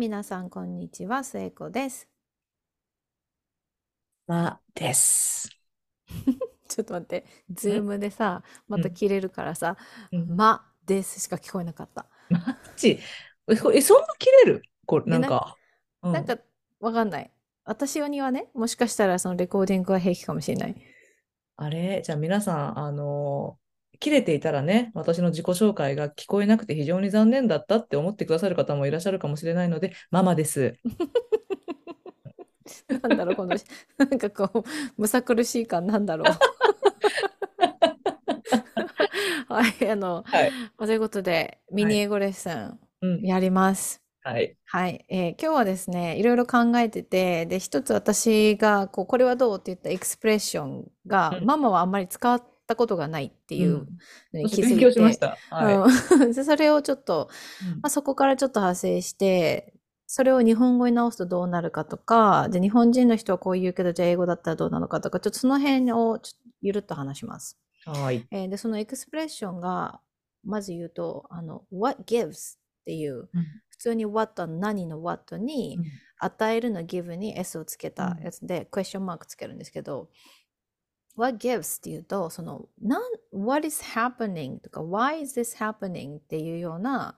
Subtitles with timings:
[0.00, 1.22] 皆さん、こんにちは。
[1.22, 2.08] 末子です。
[4.26, 5.50] まです。
[6.68, 9.76] ちょっと待って、ズームでさ、またうん切れるからさ、
[10.10, 12.06] うんまですしか聞こえなかった。
[12.30, 12.98] マジ？
[13.46, 14.62] え、そんな切れる？
[14.86, 15.58] これ、えなんか。
[16.02, 16.38] うんなんか、
[16.80, 17.30] わかんない。
[17.64, 20.76] 私にはね、もしかしたらそのレコーディングは平気かもしれない。
[21.56, 22.00] あれ？
[22.02, 23.69] じゃあ皆さん、あのー
[24.00, 30.76] 切れていたらね、私の自己紹介が聞こえなくて非常に残念だったって思ってくださる方もいらっしゃるかもしれないので、ママです。
[33.02, 33.56] なんだろう、この、
[33.98, 34.64] なんかこう、
[34.96, 36.26] むさ苦しい感なんだろう。
[39.48, 40.52] はい、あの、はい。
[40.78, 43.22] ということで、ミニ英語レッスンうん。
[43.22, 44.02] やります。
[44.22, 44.56] はい。
[44.64, 53.98] はい、えー今日はですね、いろいろ考えてて、で、一つ私が、こう、これはどうって言ったエクスプレッションが、うんママはあんまり使ったことがないっていううん
[54.32, 55.36] のに気づいて、しました。
[55.50, 55.88] は
[56.28, 56.34] い。
[56.34, 57.28] それをちょっと、
[57.62, 59.74] うんまあ、そこからちょっと派生して、
[60.06, 67.58] それを日本語に直すとどうなるかとか、で、日本人の人はこう言うけど、じゃあ英語だったらどうなのかとか、ちょっとその辺をちょっとゆるっと話します。
[67.84, 68.26] はい。
[68.30, 70.00] えーで、そのエクスプレッションが、
[70.44, 75.84] まず言うと、あの、what gives っていう、うん普通に what は何の what に、うん
[76.22, 80.10] 与えるの give に s をつけたやつで、クエスチョンマークつけるんですけど、
[81.20, 87.16] what gives っていうと、その、なん、what is happening とか、why is this happening っていうような、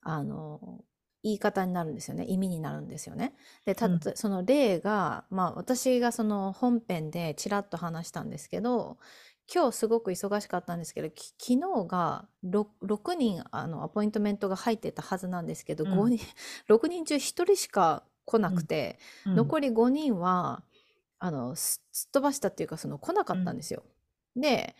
[0.00, 0.84] あの、
[1.22, 2.24] 言い方になるんですよね。
[2.26, 3.34] 意味になるんですよね。
[3.64, 8.98] で、たうんと、その例が、まあ私がその本編でちらっと話したんですけど、
[9.52, 16.26] 今日すごく忙しかったんですけど、き昨日が 6, 6人あのアポイントメントが入ってたはずなんですけど、うん5人、
[16.68, 20.64] 6人中1人しか来なくて、うん残り5人は
[21.24, 23.84] あのすすっ飛ばしたっていうかその来なかったんですよ。
[24.34, 24.74] で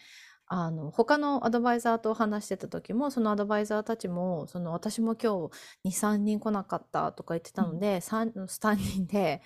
[0.48, 5.48] あの他のアドバイザーと話してた時もそのアドバイザーたちもその私も今
[5.84, 9.40] 日23人来なかったとか言ってたので、3, 3人で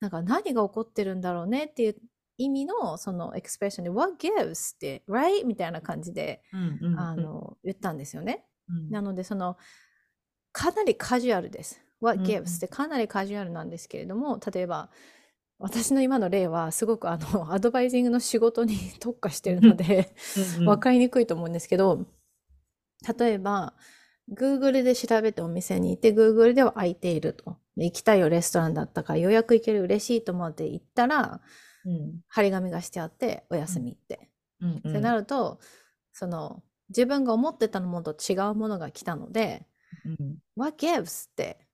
[0.00, 1.96] なんか何が起こってるんだろうねっていう
[2.38, 8.46] 意味のそのエクスプレッションで「What gives?」って「Right?」みたいな感じでうんうんあの言ったんですよね。
[8.70, 9.58] うんなのでその
[10.52, 11.82] かなりカジュアルです。
[12.00, 12.56] What うんうん gives?
[12.56, 14.90] ってかなりカジュアルなんですけれども例えば
[15.58, 20.14] 私の今の例はすごくあの アドバイジングの仕事に 特化してるので
[20.58, 22.06] うん分かりにくいと思うんですけど
[23.18, 23.74] 例えば
[24.32, 27.58] Google で調べてお店に行って Google では空いていると。
[27.76, 31.40] で行きたいよレストランだったから予約行ける嬉しいと思って行ったら
[31.84, 32.20] うん。
[32.28, 34.28] 張り紙がしてあってお休みって。
[34.60, 34.70] うん。
[34.70, 35.60] うんってなると
[36.12, 39.66] その自分が思ってたものと違うものが来たので
[40.04, 41.67] うん「What gives?」って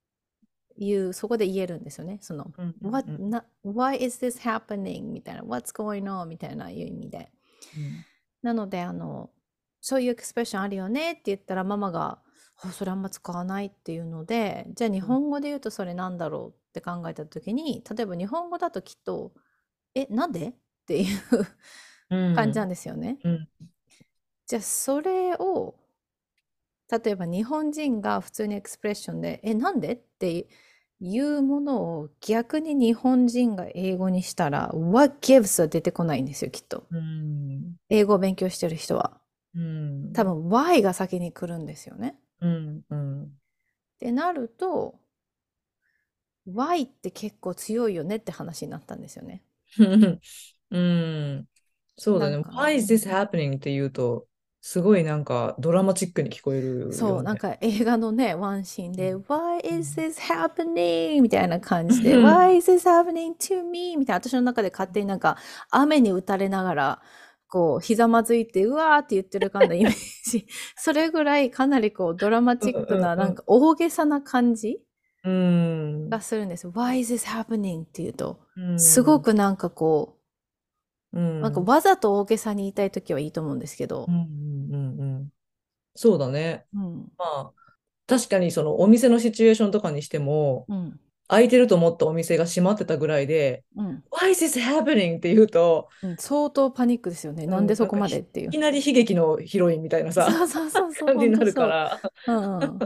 [0.77, 2.19] いうそこで言えるんですよね。
[2.21, 5.05] そのうんうん What, うんな Why is this happening?
[5.13, 6.27] みたいな What's going on?
[6.27, 7.31] みたいないう意味で。
[8.43, 9.31] なのであの
[9.81, 12.19] そういうエクスプレッションあるよねって言ったらママが
[12.63, 19.33] あそれあんま使わないっていうのでじゃあ日本語で言うとそれなんだろうって考えた時に例えば日本語だときっと
[19.95, 20.55] 「えなんで?」っ
[20.87, 21.21] ていう
[22.11, 23.19] うん感じなんですよね。
[23.25, 23.49] うん
[24.47, 25.75] じゃあそれを
[26.99, 30.47] 例えば日本人が普通にエクスプレッションで「えなんで?」って
[31.01, 36.87] いうものを逆に日本人が英語にしたら「What gives?」は出てこないんですよきっと。
[36.91, 39.21] うん英語を勉強してる人は。
[39.55, 42.19] うん多分 Why が先に来るんですよね。
[42.41, 43.27] うんうんっ
[43.99, 44.99] てなると
[46.47, 49.43] Why って結構強いよねって話になったんですよね。
[50.71, 51.49] うん、
[51.97, 52.39] そうだね。
[52.39, 53.57] Why is this happening?
[53.57, 54.27] って言うと、
[54.67, 57.39] すごいなんかドラマチックに聞こえるよそう、なんね。
[57.41, 61.21] か映画のね、ワンシーンで、うん Why is this happening?
[61.21, 63.95] みたいな感じで、うん Why is this happening to me?
[63.99, 65.37] みたいな、私の中で勝手になんか
[65.71, 67.03] 雨に打たれながら、
[67.47, 70.47] こう、ひざまずいて、うわーって言ってる感の イメージ。
[70.77, 74.79] それぐらいかなりこう、ドラマチックな、なんか大げさな感じ
[75.25, 76.09] うん。
[76.09, 76.69] がするんです。
[76.69, 77.83] Why is this happening?
[77.83, 80.24] っていうと、うんすご、くなんかこう
[81.21, 85.29] ん、う、なんかわざと大げさに言いたいときはいいと思うんですけどうん、うんうんうん。
[85.95, 86.67] そうだね。
[86.75, 87.53] うん、まあ、
[88.07, 95.17] 確かにそのお店のシチュエーションとかにしても、うん、空いてると思ったお店が閉まってたぐらいで、うん、Why is this happening?
[95.17, 97.47] って言うと、うん相当パニックですよね。
[97.47, 98.59] なんでそこまでっていういき。
[98.59, 102.01] なり悲劇のヒロインみたいなさ、 そうそうそうそう、感じになるから。
[102.27, 102.79] うんうん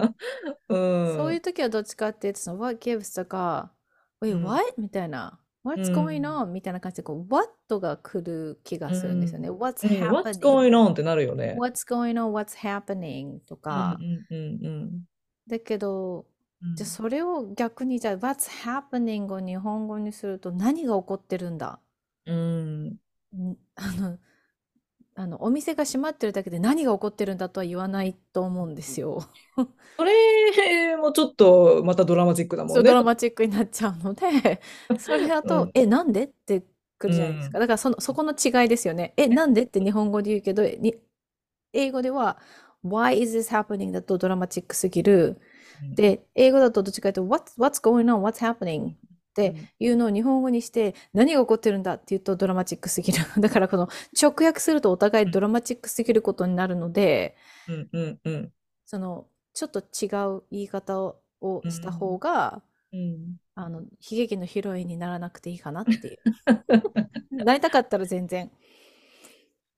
[0.69, 1.16] うん。
[1.16, 3.72] そういう時はどっちかっていうと、その What gives とか、
[4.20, 4.62] Wait, うん what?
[4.78, 5.40] みたいな。
[5.68, 6.46] What's うん going on?
[6.46, 9.50] みたいな感じで、こう、What が来る気がするんですよね。
[9.50, 10.40] What's うん What's happening?
[10.40, 10.92] going on?
[10.92, 11.56] ってなるよね。
[11.58, 12.32] What's going on?
[12.32, 13.40] What's happening?
[13.46, 13.98] とか
[15.46, 16.26] だけど、
[16.62, 16.74] うん。
[16.74, 19.32] じゃあそれを逆に、じゃあ What's happening?
[19.32, 21.80] を日本語にすると何が起こってるんだ
[22.26, 22.98] うん。
[23.36, 24.18] んあの、
[25.18, 29.28] あの、お店が閉まってるだけで何が起こってるんだとは言わないと思うんですよ。
[29.98, 32.84] それもちょっとまたドラマチックだもんね。
[32.84, 34.60] ドラマチックになっちゃうので、
[34.98, 35.72] それだうと、ん。
[35.74, 36.64] え、なんでって
[36.98, 37.58] くうるじゃないですか。
[37.58, 37.58] ん。
[37.58, 39.14] だからその、そこの違いですよね。
[39.16, 40.94] え、なんでって日本語で言うけど、に
[41.72, 42.40] 英語では
[42.84, 43.92] Why is this happening?
[43.92, 45.40] だとドラマチックすぎる。
[45.80, 45.96] うん。
[45.96, 48.22] で、英語だとどっちかというと What's, what's going on?
[48.22, 48.94] What's happening?
[49.43, 49.69] っうてん。
[49.79, 53.19] いうのを日本語にして何が起こってるんだって言うとドラマチックすぎる。
[53.40, 53.88] だからこの
[54.20, 57.37] 直訳するとお互いドラマチックすぎることになるので、
[57.67, 57.88] うん。
[57.93, 58.20] うん。
[58.25, 58.52] うん。
[58.87, 60.06] そのちょっと違
[60.37, 60.99] う言い方
[61.40, 62.19] をした方ん。
[62.19, 62.62] が、
[62.93, 63.40] うん。
[63.55, 66.20] あの、悲劇のヒロインにならなくていいかなっていう。
[67.31, 68.50] なりたかったら全然。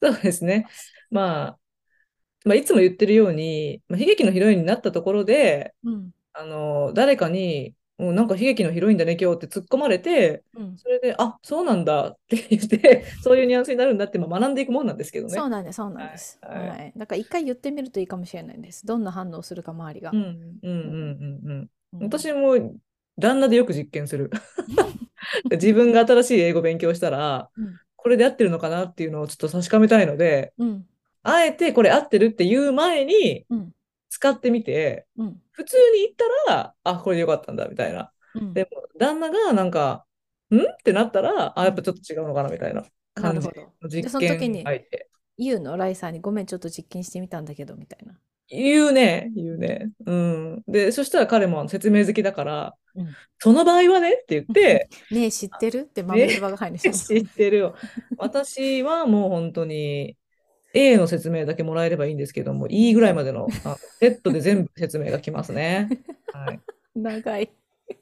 [0.02, 0.66] そうですね。
[1.10, 1.60] まあ、
[2.44, 6.12] まあ、いつも言ってるように、まあ、悲劇のヒロインになったところで、うん。
[6.34, 10.78] あの、誰かに、もうなんか悲劇のヒロインだね、今日って突っ込まれて、うん。
[10.78, 15.34] それで、あ、そうなんだって言って、 そういうニュアンスになるんだって、まあ、学んでいくもんなんですけどね。
[15.34, 16.38] そうなんです、そうなんはい、です。
[16.40, 16.68] はい。
[16.68, 16.92] はい。
[16.96, 18.86] だから一回言ってみるといいかもしれないです。
[18.86, 20.12] どんな反応するか周りが。
[20.12, 20.32] うん、うん、
[20.62, 21.70] うん、うん。
[21.92, 22.00] うん。
[22.00, 22.74] 私も
[23.18, 24.30] 旦那でよく実験する。
[25.50, 27.76] 自分が新しい英語勉強したら、うん。
[27.96, 30.86] これで合ってるのかなっていうのをちょっと確かめたいので、うん。
[31.22, 33.72] あえてこれ合ってるっていう前にうん。
[34.10, 35.40] 使ってみて、うん。
[35.52, 36.14] 普通に言っ
[36.46, 38.12] たら、あ、これでよかったんだみたいな。
[38.34, 38.52] うん。
[38.52, 40.04] でも、旦那がなんか、
[40.50, 40.60] ん？
[40.60, 41.64] ってなったら、あ、うん。
[41.64, 43.48] やっぱちょっと違うのかなみたいなな感じ。
[43.48, 43.52] の
[43.88, 45.08] で、実その時験に相手。
[45.38, 48.18] 言うの、ライさんに、ごめん、ちょっと実験してみたんだけど、みたいな。
[48.48, 49.90] 言うね、言うね。
[50.04, 50.62] うん。
[50.66, 53.14] で、そしたら彼も説明好きだから、うん。
[53.38, 54.14] その場合はね？
[54.14, 55.80] って言って、 ねえ、知ってる？
[55.80, 57.20] って豆ね、唾が入るんですよ。
[57.22, 57.76] 知ってるよ。
[58.18, 60.16] 私はもう本当に
[60.72, 65.88] A の説明だけもらえればいいんですけども、E ぐらいまでのあセットで全部説明が来ますね。
[66.32, 66.60] はい。
[66.94, 67.52] 長い。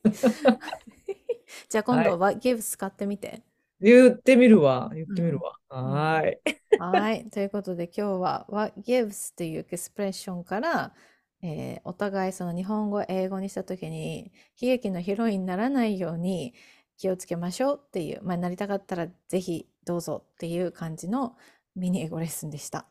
[1.68, 2.18] じゃあ今度、はい。
[2.18, 3.42] What gives 使ってみて。
[3.80, 4.90] 言ってみるわ。
[4.94, 5.14] 言っうん。
[5.14, 5.58] てみるわ。
[5.70, 5.90] うん。
[5.92, 6.38] はーい。
[6.78, 7.30] はい。
[7.30, 10.94] ということで今日は What gives というエクスプレッションから、
[11.42, 16.54] えーお互いその日本語、英語にしたときに悲劇のヒロインにならないように
[16.96, 21.36] 気をつけましょうっていう、まあ、なりたかったらぜひどうぞっていう感じの
[21.78, 22.86] ミニ英語レッスンでした。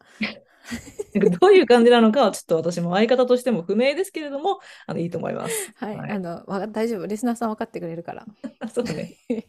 [1.13, 5.71] どういう感じなのかはちょっと私も相方としても不明ですけれども、あのいいと思います。
[5.77, 5.97] はい。
[5.97, 6.11] はい。
[6.11, 7.05] あの、わ大丈夫。
[7.05, 8.25] リスナーさん分かってくれるから。
[8.73, 9.15] そうね。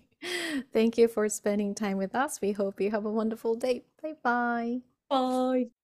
[0.73, 2.41] Thank you for spending time with us.
[2.43, 3.83] We hope you have a wonderful day.
[4.03, 4.81] Bye bye.
[5.09, 5.78] はーい。